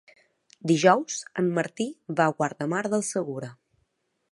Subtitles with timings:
[0.71, 1.87] Dijous en Martí
[2.21, 3.53] va a Guardamar del Segura.